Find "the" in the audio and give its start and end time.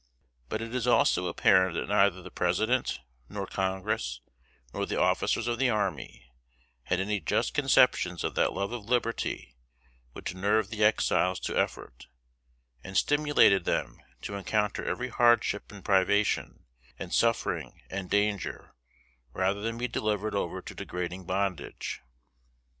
2.23-2.31, 4.87-4.99, 5.59-5.69, 10.71-10.83